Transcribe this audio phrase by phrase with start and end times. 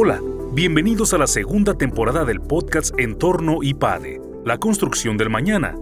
[0.00, 0.20] Hola,
[0.52, 5.74] bienvenidos a la segunda temporada del podcast Entorno IPADE, la construcción del mañana,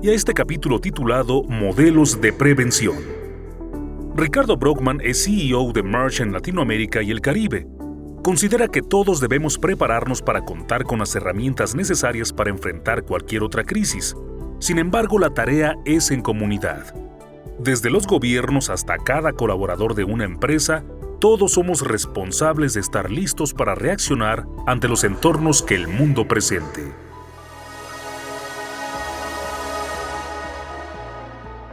[0.00, 2.94] y a este capítulo titulado Modelos de Prevención.
[4.14, 7.66] Ricardo Brockman es CEO de Merch en Latinoamérica y el Caribe.
[8.22, 13.64] Considera que todos debemos prepararnos para contar con las herramientas necesarias para enfrentar cualquier otra
[13.64, 14.14] crisis.
[14.60, 16.94] Sin embargo, la tarea es en comunidad.
[17.58, 20.84] Desde los gobiernos hasta cada colaborador de una empresa,
[21.20, 27.05] todos somos responsables de estar listos para reaccionar ante los entornos que el mundo presente.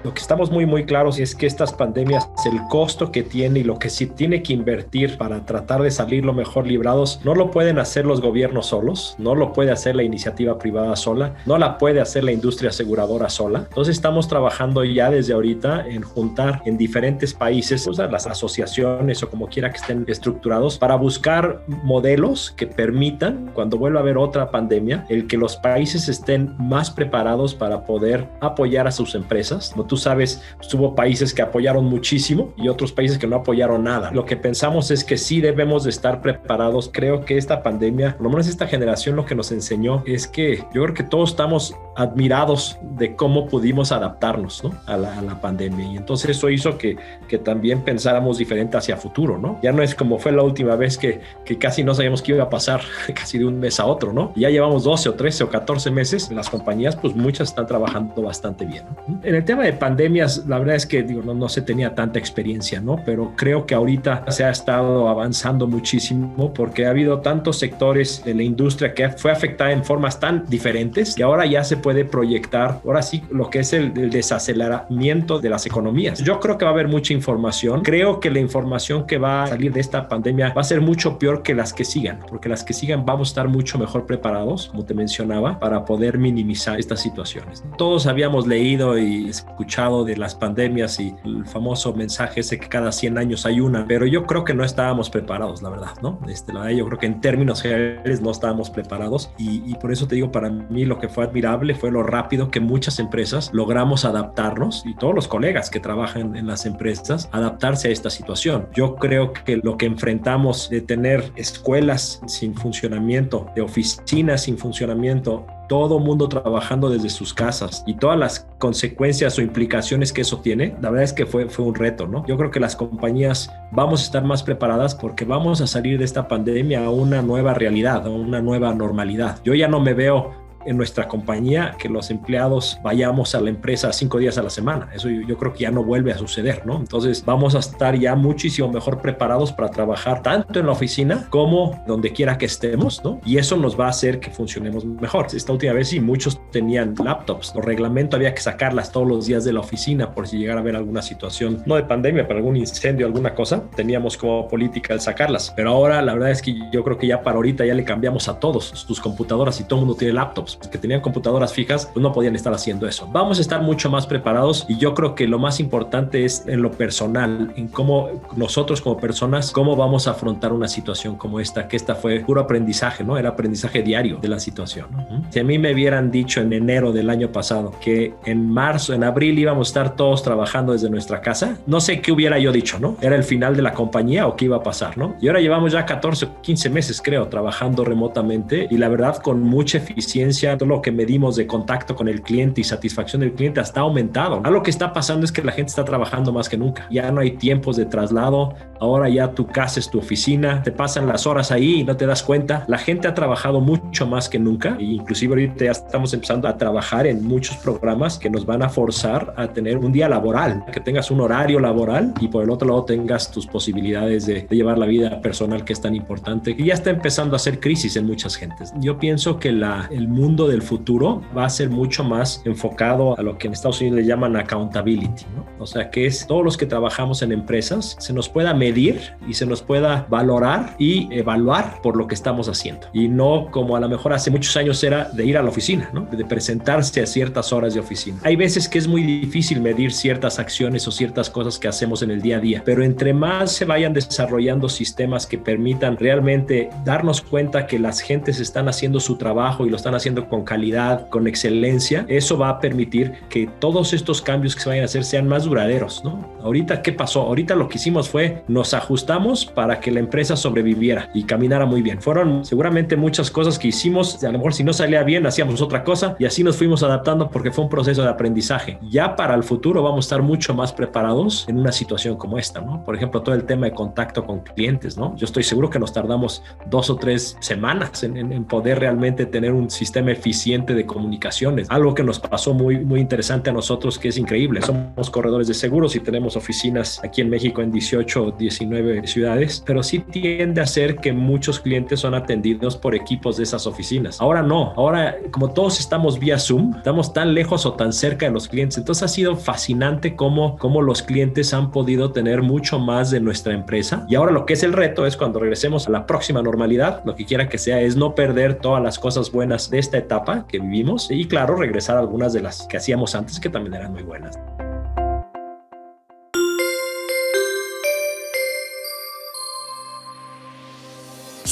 [0.03, 3.63] Lo que estamos muy muy claros es que estas pandemias, el costo que tiene y
[3.63, 7.52] lo que sí tiene que invertir para tratar de salir lo mejor librados, no lo
[7.52, 11.77] pueden hacer los gobiernos solos, no lo puede hacer la iniciativa privada sola, no la
[11.77, 13.66] puede hacer la industria aseguradora sola.
[13.70, 19.23] Entonces estamos trabajando ya desde ahorita en juntar en diferentes países o sea, las asociaciones
[19.23, 24.18] o como quiera que estén estructurados para buscar modelos que permitan, cuando vuelva a haber
[24.18, 29.74] otra pandemia, el que los países estén más preparados para poder apoyar a sus empresas
[29.98, 34.12] sabes, pues, hubo países que apoyaron muchísimo y otros países que no apoyaron nada.
[34.12, 36.90] Lo que pensamos es que sí debemos de estar preparados.
[36.91, 40.58] Creo que esta pandemia, por lo menos esta generación lo que nos enseñó es que
[40.74, 46.30] yo creo que todos estamos admirados de cómo pudimos adaptarnos a, la, pandemia y entonces
[46.32, 49.60] eso hizo que, que también pensáramos diferente hacia futuro, ¿no?
[49.62, 52.44] Ya no es como fue la última vez que, que casi no sabíamos qué iba
[52.44, 52.82] a pasar
[53.14, 54.32] casi de un mes a otro, ¿no?
[54.36, 58.66] Ya llevamos 12 o 13 o 14 meses, las compañías pues muchas están trabajando bastante
[58.66, 58.84] bien.
[59.24, 62.17] En el tema de pandemias, la verdad es que digo, no, no se tenía tanta
[62.17, 63.01] experiencia, ¿no?
[63.05, 68.34] Pero creo que ahorita se ha estado avanzando muchísimo porque ha habido tantos sectores de
[68.34, 72.79] la industria que fue afectada en formas tan diferentes que ahora ya se puede proyectar,
[72.85, 76.19] ahora sí, lo que es el, el desaceleramiento de las economías.
[76.19, 77.81] Yo creo que va a haber mucha información.
[77.81, 81.19] Creo que la información que va a salir de esta pandemia va a ser mucho
[81.19, 84.69] peor que las que sigan, porque las que sigan vamos a estar mucho mejor preparados,
[84.69, 87.66] como te mencionaba, para poder minimizar estas situaciones.
[87.78, 89.72] Todos habíamos leído y escuchado
[90.06, 94.06] de las pandemias y el famoso mensaje ese que cada 100 años hay una, pero
[94.06, 96.19] yo creo que no estábamos preparados, la verdad, ¿no?
[96.28, 100.07] Este, la yo creo que en términos generales no estábamos preparados y, y por eso
[100.07, 104.06] te digo, para mí lo que fue admirable fue lo rápido que muchas empresas logramos
[104.06, 108.67] adaptarnos y todos los colegas que trabajan en las empresas adaptarse a esta situación.
[108.75, 115.45] Yo creo que lo que enfrentamos de tener escuelas sin funcionamiento, de oficinas sin funcionamiento,
[115.68, 120.75] todo mundo trabajando desde sus casas y todas las consecuencias o implicaciones que eso tiene,
[120.81, 122.25] la verdad es que fue, fue un reto, ¿no?
[122.28, 126.06] Yo creo que las compañías vamos a estar más preparadas porque vamos a salir de
[126.06, 129.40] esta pandemia a una nueva realidad, a una nueva normalidad.
[129.44, 133.91] Yo ya no me veo en nuestra compañía que los empleados vayamos a la empresa
[133.94, 134.90] cinco días a la semana.
[134.94, 136.78] Eso yo, creo que ya no vuelve a suceder, ¿no?
[136.78, 141.84] Entonces vamos a estar ya muchísimo mejor preparados para trabajar tanto en la oficina como
[141.88, 143.19] donde quiera que estemos, ¿no?
[143.25, 145.28] Y eso nos va a hacer que funcionemos mejor.
[145.34, 147.53] Esta última vez sí, muchos tenían laptops.
[147.56, 150.62] Los reglamentos había que sacarlas todos los días de la oficina por si llegara a
[150.62, 153.63] haber alguna situación, no de pandemia, pero algún incendio, alguna cosa.
[153.75, 155.53] Teníamos como política el sacarlas.
[155.56, 158.28] Pero ahora la verdad es que yo creo que ya para ahorita ya le cambiamos
[158.28, 162.02] a todos tus computadoras y todo el mundo tiene laptops que tenían computadoras fijas, pues
[162.02, 163.08] no podían estar haciendo eso.
[163.12, 166.62] Vamos a estar mucho más preparados y yo creo que lo más importante es en
[166.62, 171.68] lo personal, en cómo nosotros como personas, cómo vamos a afrontar una situación como esta,
[171.68, 173.18] que esta fue puro aprendizaje, ¿no?
[173.18, 174.88] Era aprendizaje diario de la situación.
[175.30, 179.03] Si a mí me hubieran dicho en enero del año pasado que en marzo, en
[179.03, 182.80] abril íbamos a estar todos trabajando desde nuestra casa, no sé qué hubiera yo dicho,
[182.80, 182.97] ¿no?
[183.02, 185.16] Era el final de la compañía o qué iba a pasar, ¿no?
[185.22, 189.41] Y ahora llevamos ya 14 o 15 meses, creo, trabajando remotamente y la verdad con
[189.41, 193.62] mucha eficiencia todo lo que medimos de contacto con el cliente y satisfacción del cliente
[193.62, 194.36] está aumentado.
[194.36, 196.88] Ahora lo que está pasando es que la gente está trabajando más que nunca.
[196.92, 198.53] Ya no hay tiempos de traslado.
[198.80, 200.62] Ahora ya tu casa es tu oficina.
[200.64, 202.66] Te pasan las horas ahí y no te das cuenta.
[202.68, 204.76] La gente ha trabajado mucho más que nunca.
[204.80, 208.70] E inclusive ahorita ya estamos empezando a trabajar en muchos programas que nos van a
[208.70, 212.68] forzar a tener un día laboral, que tengas un horario laboral y por el otro
[212.68, 216.56] lado tengas tus posibilidades de, de llevar la vida personal que es tan importante.
[216.58, 218.73] Y ya está empezando a hacer crisis en muchas gentes.
[218.79, 223.22] Yo pienso que la, el mundo del futuro va a ser mucho más enfocado a
[223.22, 225.46] lo que en Estados Unidos le llaman accountability, ¿no?
[225.59, 229.34] O sea, que es todos los que trabajamos en empresas se nos pueda medir y
[229.34, 232.88] se nos pueda valorar y evaluar por lo que estamos haciendo.
[232.91, 235.90] Y no como a lo mejor hace muchos años era de ir a la oficina,
[235.94, 236.02] ¿no?
[236.02, 238.18] De presentarse a ciertas horas de oficina.
[238.24, 242.12] Hay veces que es muy difícil medir ciertas acciones o ciertas cosas que hacemos en
[242.12, 247.22] el día a día, pero entre más se vayan desarrollando sistemas que permitan realmente darnos
[247.22, 251.28] cuenta que las gentes están haciendo su trabajo y lo están haciendo con calidad, con
[251.28, 255.28] excelencia, eso va a permitir que todos estos cambios que se vayan a hacer sean
[255.28, 256.33] más duraderos, ¿no?
[256.41, 257.21] Ahorita, ¿qué pasó?
[257.21, 261.81] Ahorita lo que hicimos fue, nos ajustamos para que la empresa sobreviviera y caminara muy
[261.81, 262.01] bien.
[262.01, 265.83] Fueron seguramente muchas cosas que hicimos, a lo mejor si no salía bien hacíamos otra
[265.83, 268.77] cosa y así nos fuimos adaptando porque fue un proceso de aprendizaje.
[268.89, 272.61] Ya para el futuro vamos a estar mucho más preparados en una situación como esta,
[272.61, 272.83] ¿no?
[272.83, 275.15] Por ejemplo, todo el tema de contacto con clientes, ¿no?
[275.15, 279.51] Yo estoy seguro que nos tardamos dos o tres semanas en, en poder realmente tener
[279.51, 281.68] un sistema eficiente de comunicaciones.
[281.69, 284.62] Algo que nos pasó muy, muy interesante a nosotros que es increíble.
[284.62, 289.63] Somos corredores de seguros y tenemos oficinas aquí en México en 18 o 19 ciudades,
[289.65, 294.21] pero sí tiende a ser que muchos clientes son atendidos por equipos de esas oficinas.
[294.21, 298.31] Ahora no, ahora como todos estamos vía Zoom, estamos tan lejos o tan cerca de
[298.31, 303.12] los clientes, entonces ha sido fascinante cómo, cómo los clientes han podido tener mucho más
[303.12, 304.06] de nuestra empresa.
[304.10, 307.15] Y ahora lo que es el reto es cuando regresemos a la próxima normalidad, lo
[307.15, 310.59] que quiera que sea, es no perder todas las cosas buenas de esta etapa que
[310.59, 314.03] vivimos y claro, regresar a algunas de las que hacíamos antes que también eran muy
[314.03, 314.38] buenas.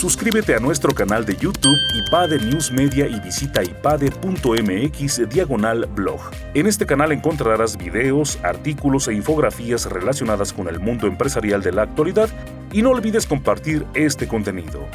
[0.01, 6.19] Suscríbete a nuestro canal de YouTube IPADE News Media y visita ipade.mx diagonal blog.
[6.55, 11.83] En este canal encontrarás videos, artículos e infografías relacionadas con el mundo empresarial de la
[11.83, 12.29] actualidad
[12.73, 14.87] y no olvides compartir este contenido.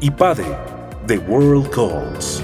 [0.00, 0.44] IPADE,
[1.06, 2.42] The World Calls.